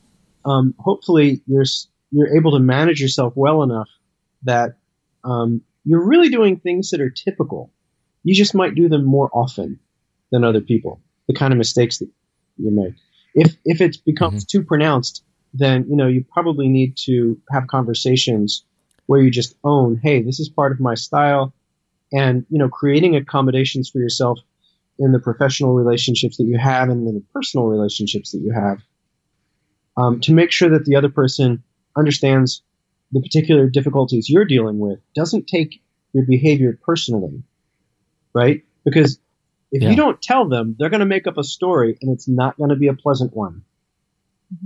[0.45, 1.65] Um, hopefully you're
[2.11, 3.89] you're able to manage yourself well enough
[4.43, 4.77] that
[5.25, 7.71] um, you're really doing things that are typical.
[8.25, 9.79] You just might do them more often
[10.31, 11.01] than other people.
[11.29, 12.09] The kind of mistakes that
[12.59, 12.95] you make.
[13.35, 15.23] If if it becomes too pronounced,
[15.55, 18.65] then you know you probably need to have conversations
[19.07, 21.53] where you just own, hey, this is part of my style,
[22.13, 24.39] and you know, creating accommodations for yourself
[25.03, 28.79] in the professional relationships that you have and in the personal relationships that you have,
[29.97, 31.63] um, to make sure that the other person
[31.97, 32.63] understands
[33.13, 35.83] the particular difficulties you're dealing with, doesn't take
[36.15, 37.43] your behavior personally,
[38.35, 38.63] right?
[38.85, 39.19] Because
[39.71, 39.91] if Yeah.
[39.91, 42.71] you don't tell them, they're going to make up a story, and it's not going
[42.71, 43.63] to be a pleasant one,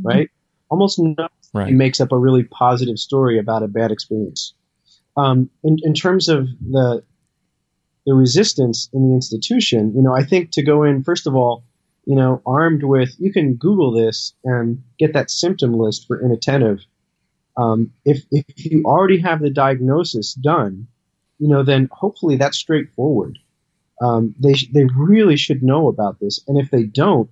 [0.03, 0.29] right?
[0.69, 1.73] Almost nothing Right.
[1.73, 4.55] makes up a really positive story about a bad experience.
[5.17, 7.03] um, in, in terms of the
[8.07, 11.65] the resistance in the institution, you know, I think to go in first of all,
[12.07, 16.79] you know, armed with you can Google this and get that symptom list for inattentive.
[17.57, 20.87] Um, if if you already have the diagnosis done,
[21.39, 23.39] you know, then hopefully that's straightforward.
[24.01, 27.29] Um, they they really should know about this, and if they don't,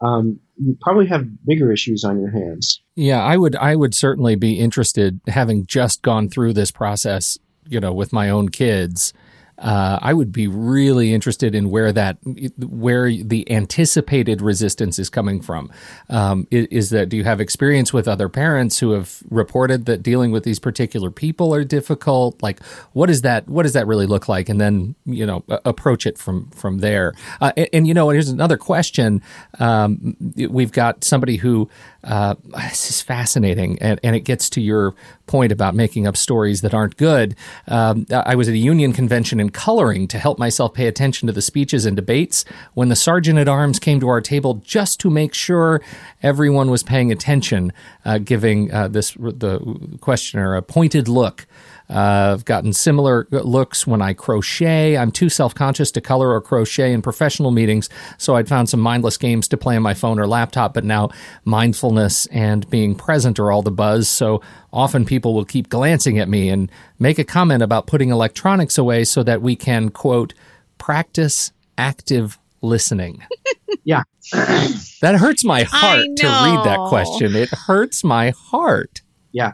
[0.00, 2.82] um, you probably have bigger issues on your hands.
[2.96, 7.78] Yeah, I would I would certainly be interested, having just gone through this process, you
[7.78, 9.12] know, with my own kids
[9.58, 12.18] uh, I would be really interested in where that
[12.58, 15.70] where the anticipated resistance is coming from.
[16.08, 20.02] Um, is, is, that do you have experience with other parents who have reported that
[20.02, 22.42] dealing with these particular people are difficult?
[22.42, 23.48] Like, what is that?
[23.48, 24.48] What does that really look like?
[24.48, 27.12] And then you know approach it from from there.
[27.40, 29.22] Uh, and, and, you know, here's another question.
[29.58, 31.68] Um, we've got somebody who
[32.04, 34.94] uh, this is fascinating, and, and it gets to your
[35.28, 37.36] point about making up stories that aren't good.
[37.68, 41.32] Um, I was at a union convention in coloring to help myself pay attention to
[41.32, 45.10] the speeches and debates when the sergeant at arms came to our table just to
[45.10, 45.80] make sure
[46.22, 47.72] everyone was paying attention,
[48.04, 51.46] uh, giving uh, this the questioner a pointed look.
[51.90, 54.96] Uh, I've gotten similar looks when I crochet.
[54.96, 58.80] I'm too self conscious to color or crochet in professional meetings, so I'd found some
[58.80, 61.10] mindless games to play on my phone or laptop, but now
[61.44, 64.08] mindfulness and being present are all the buzz.
[64.08, 68.76] So often people will keep glancing at me and make a comment about putting electronics
[68.76, 70.34] away so that we can, quote,
[70.76, 73.24] practice active listening.
[73.84, 74.02] yeah.
[74.32, 77.34] that hurts my heart to read that question.
[77.34, 79.00] It hurts my heart.
[79.32, 79.52] Yeah.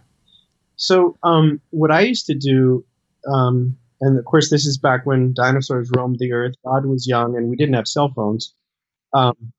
[0.76, 2.84] So, um, what I used to do,
[3.30, 6.54] um, and of course, this is back when dinosaurs roamed the earth.
[6.64, 8.52] God was young, and we didn't have cell phones.
[9.12, 9.52] Um,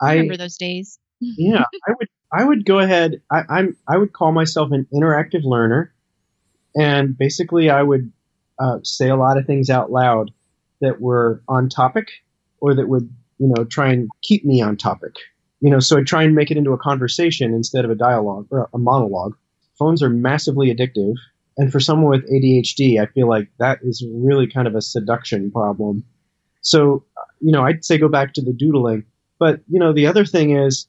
[0.00, 0.98] I remember those days.
[1.20, 2.08] yeah, I would.
[2.32, 3.20] I would go ahead.
[3.30, 3.76] I, I'm.
[3.86, 5.94] I would call myself an interactive learner,
[6.74, 8.10] and basically, I would
[8.58, 10.30] uh, say a lot of things out loud
[10.80, 12.08] that were on topic,
[12.60, 15.14] or that would, you know, try and keep me on topic.
[15.60, 18.48] You know, so I try and make it into a conversation instead of a dialogue
[18.50, 19.34] or a monologue
[19.78, 21.14] phones are massively addictive.
[21.56, 25.50] And for someone with ADHD, I feel like that is really kind of a seduction
[25.50, 26.04] problem.
[26.62, 27.04] So,
[27.40, 29.04] you know, I'd say go back to the doodling.
[29.38, 30.86] But, you know, the other thing is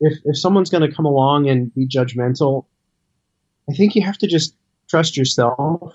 [0.00, 2.66] if, if someone's going to come along and be judgmental,
[3.70, 4.54] I think you have to just
[4.88, 5.94] trust yourself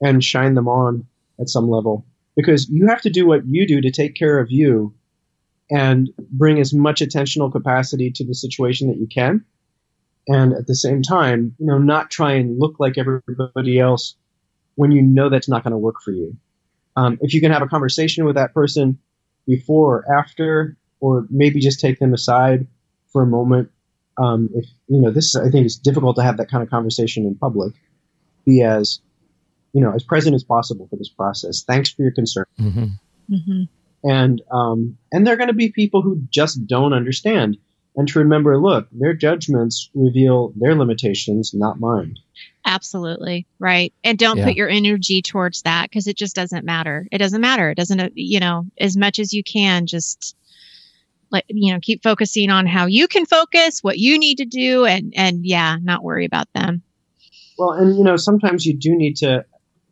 [0.00, 1.06] and shine them on
[1.40, 4.50] at some level because you have to do what you do to take care of
[4.50, 4.94] you
[5.70, 9.44] and bring as much attentional capacity to the situation that you can
[10.28, 14.16] and at the same time, you know, not try and look like everybody else
[14.74, 16.36] when you know that's not going to work for you.
[16.96, 18.98] Um, if you can have a conversation with that person
[19.46, 22.66] before or after, or maybe just take them aside
[23.12, 23.70] for a moment.
[24.18, 27.26] Um, if you know this, I think it's difficult to have that kind of conversation
[27.26, 27.74] in public.
[28.46, 29.00] Be as
[29.72, 31.62] you know as present as possible for this process.
[31.66, 32.46] Thanks for your concern.
[32.58, 33.34] Mm-hmm.
[33.34, 33.62] Mm-hmm.
[34.08, 37.58] And um, and there are going to be people who just don't understand
[37.96, 42.16] and to remember look, their judgments reveal their limitations, not mine.
[42.64, 43.46] Absolutely.
[43.58, 43.94] Right.
[44.04, 44.44] And don't yeah.
[44.44, 47.06] put your energy towards that because it just doesn't matter.
[47.10, 47.70] It doesn't matter.
[47.70, 50.36] It doesn't, you know, as much as you can, just
[51.30, 54.84] like, you know, keep focusing on how you can focus, what you need to do,
[54.84, 56.82] and, and yeah, not worry about them.
[57.56, 59.44] Well, and, you know, sometimes you do need to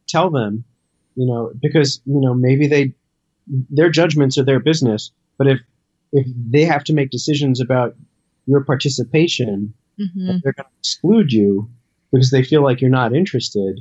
[0.06, 0.64] tell them,
[1.14, 2.94] you know, because, you know, maybe they,
[3.46, 5.12] their judgments are their business.
[5.38, 5.60] But if
[6.14, 7.94] if they have to make decisions about
[8.46, 10.38] your participation, mm-hmm.
[10.42, 11.68] they're going to exclude you
[12.12, 13.80] because they feel like you're not interested.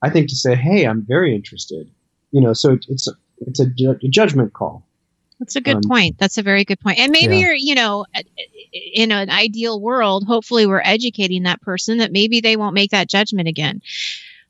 [0.00, 1.90] I think to say, "Hey, I'm very interested,"
[2.30, 3.12] you know, so it's a,
[3.46, 4.86] it's a, ju- a judgment call.
[5.38, 6.18] That's a good um, point.
[6.18, 7.00] That's a very good point.
[7.00, 7.46] And maybe yeah.
[7.46, 8.06] you're, you know,
[8.94, 13.08] in an ideal world, hopefully we're educating that person that maybe they won't make that
[13.08, 13.82] judgment again.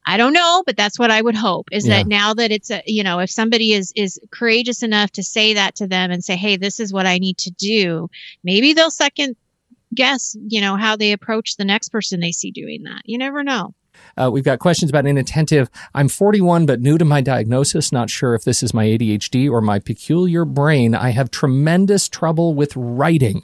[0.05, 1.99] I don't know, but that's what I would hope is yeah.
[1.99, 5.55] that now that it's a, you know, if somebody is, is courageous enough to say
[5.55, 8.09] that to them and say, Hey, this is what I need to do,
[8.43, 9.37] maybe they'll second
[9.95, 13.03] guess, you know, how they approach the next person they see doing that.
[13.05, 13.75] You never know.
[14.17, 15.71] Uh, we've got questions about inattentive.
[15.95, 17.93] I'm 41, but new to my diagnosis.
[17.93, 20.95] Not sure if this is my ADHD or my peculiar brain.
[20.95, 23.43] I have tremendous trouble with writing.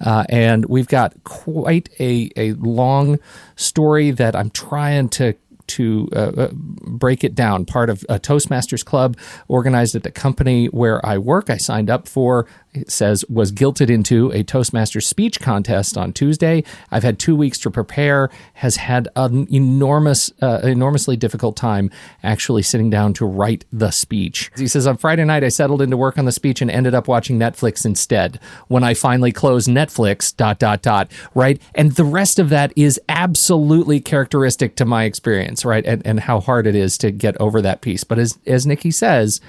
[0.00, 3.18] Uh, and we've got quite a, a long
[3.56, 5.34] story that I'm trying to
[5.70, 7.64] to uh, uh, break it down.
[7.64, 9.16] Part of a Toastmasters club
[9.48, 11.50] organized at the company where I work.
[11.50, 16.62] I signed up for it says was guilted into a Toastmasters speech contest on Tuesday.
[16.90, 18.30] I've had two weeks to prepare.
[18.54, 21.90] Has had an enormous, uh, enormously difficult time
[22.22, 24.50] actually sitting down to write the speech.
[24.56, 27.08] He says on Friday night I settled into work on the speech and ended up
[27.08, 28.38] watching Netflix instead.
[28.68, 31.10] When I finally closed Netflix, dot dot dot.
[31.34, 35.59] Right, and the rest of that is absolutely characteristic to my experience.
[35.64, 35.84] Right?
[35.84, 38.04] And, and how hard it is to get over that piece.
[38.04, 39.40] But as, as Nikki says,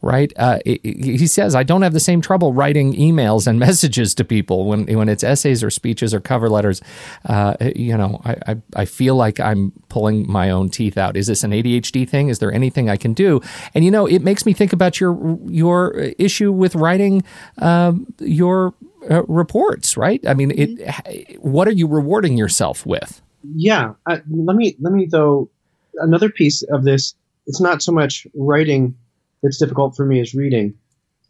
[0.00, 0.32] right?
[0.36, 4.66] Uh, he says, I don't have the same trouble writing emails and messages to people
[4.66, 6.80] when, when it's essays or speeches or cover letters.
[7.24, 11.16] Uh, you know, I, I, I, feel like I'm pulling my own teeth out.
[11.16, 12.28] Is this an ADHD thing?
[12.28, 13.40] Is there anything I can do?
[13.74, 17.24] And, you know, it makes me think about your, your issue with writing
[17.58, 18.74] um, your
[19.10, 20.24] uh, reports, right?
[20.26, 21.34] I mean, it, mm-hmm.
[21.38, 23.20] what are you rewarding yourself with?
[23.42, 23.94] Yeah.
[24.06, 25.50] Uh, let me, let me, though,
[25.98, 27.14] another piece of this,
[27.46, 28.96] it's not so much writing
[29.42, 30.74] that's difficult for me as reading.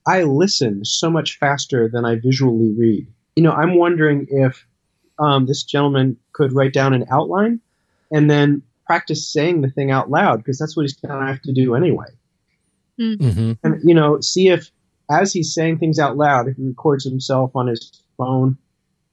[0.07, 3.07] I listen so much faster than I visually read.
[3.37, 4.67] You know, I'm wondering if
[5.19, 7.61] um, this gentleman could write down an outline
[8.11, 11.43] and then practice saying the thing out loud because that's what he's going to have
[11.43, 12.07] to do anyway.
[12.99, 13.15] Hmm.
[13.15, 13.53] Mm-hmm.
[13.63, 14.71] And you know, see if
[15.11, 18.57] as he's saying things out loud, if he records himself on his phone,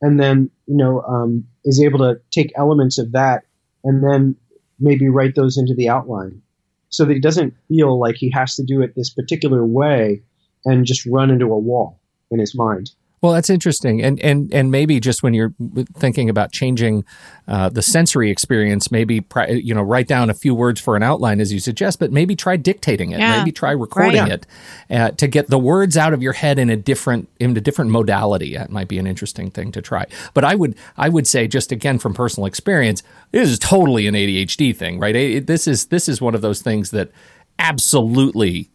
[0.01, 3.43] and then you know um, is able to take elements of that
[3.85, 4.35] and then
[4.79, 6.41] maybe write those into the outline
[6.89, 10.21] so that he doesn't feel like he has to do it this particular way
[10.65, 11.99] and just run into a wall
[12.31, 12.91] in his mind.
[13.25, 15.51] Well, that's interesting, and and and maybe just when you're
[15.97, 17.03] thinking about changing
[17.47, 21.41] uh, the sensory experience, maybe you know write down a few words for an outline
[21.41, 23.39] as you suggest, but maybe try dictating it, yeah.
[23.39, 24.31] maybe try recording right.
[24.31, 24.47] it
[24.91, 27.89] uh, to get the words out of your head in a different in a different
[27.89, 28.55] modality.
[28.55, 30.05] That might be an interesting thing to try.
[30.35, 33.01] But I would I would say just again from personal experience,
[33.31, 35.43] this is totally an ADHD thing, right?
[35.43, 37.09] This is this is one of those things that
[37.57, 38.69] absolutely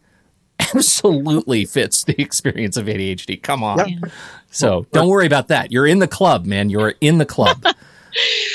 [0.75, 3.41] absolutely fits the experience of ADHD.
[3.41, 3.87] Come on.
[3.87, 4.09] Yeah.
[4.51, 5.71] So don't worry about that.
[5.71, 6.69] You're in the club, man.
[6.69, 7.65] You're in the club.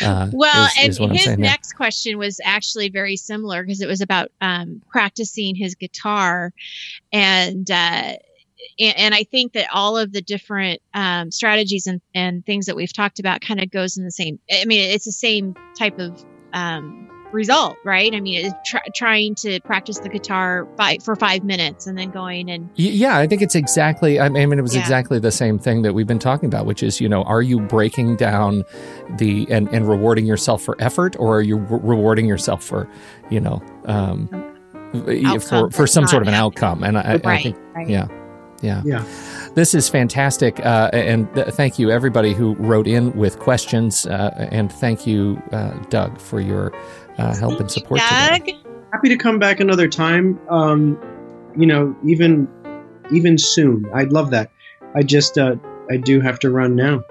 [0.02, 1.76] Uh, well, is, and is his next there.
[1.76, 6.52] question was actually very similar because it was about um, practicing his guitar,
[7.10, 8.12] and, uh,
[8.78, 12.76] and and I think that all of the different um, strategies and, and things that
[12.76, 14.38] we've talked about kind of goes in the same.
[14.52, 16.22] I mean, it's the same type of
[16.52, 18.12] um, result, right?
[18.12, 22.50] I mean, try, trying to practice the guitar by, for five minutes and then going
[22.50, 22.68] and.
[22.74, 24.80] Yeah, I think it's exactly, I mean, it was yeah.
[24.80, 27.60] exactly the same thing that we've been talking about, which is, you know, are you
[27.60, 28.64] breaking down
[29.18, 32.88] the, and, and rewarding yourself for effort or are you re- rewarding yourself for,
[33.30, 34.28] you know, um,
[35.40, 36.82] for, for some sort of an outcome?
[36.82, 37.88] And I, right, I think, right.
[37.88, 38.08] yeah.
[38.62, 38.82] Yeah.
[38.86, 39.04] Yeah.
[39.56, 40.60] This is fantastic.
[40.60, 44.06] Uh, and th- thank you, everybody who wrote in with questions.
[44.06, 46.74] Uh, and thank you, uh, Doug, for your
[47.16, 48.00] uh, help and support.
[48.00, 48.44] Doug.
[48.44, 48.58] Today.
[48.92, 50.38] Happy to come back another time.
[50.50, 51.00] Um,
[51.56, 52.46] you know, even
[53.10, 53.86] even soon.
[53.94, 54.50] I'd love that.
[54.94, 55.56] I just uh,
[55.90, 57.02] I do have to run now.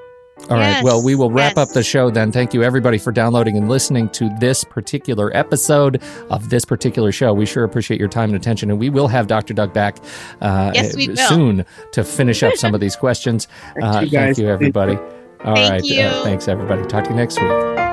[0.49, 0.83] All yes, right.
[0.83, 1.69] Well, we will wrap yes.
[1.69, 2.31] up the show then.
[2.31, 7.33] Thank you, everybody, for downloading and listening to this particular episode of this particular show.
[7.33, 9.53] We sure appreciate your time and attention, and we will have Dr.
[9.53, 9.97] Doug back
[10.41, 10.93] uh, yes,
[11.29, 13.47] soon to finish up some of these questions.
[13.81, 14.97] Uh, thank you, everybody.
[15.45, 15.83] All thank right.
[15.83, 16.03] You.
[16.03, 16.85] Uh, thanks, everybody.
[16.85, 17.84] Talk to you next week.